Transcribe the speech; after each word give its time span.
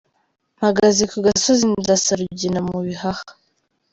Mpagaze 0.57 1.03
ku 1.11 1.17
gasozi 1.25 1.63
ndasa 1.81 2.11
Rugina 2.19 2.59
mu 2.67 2.77
bihaha. 2.85 3.25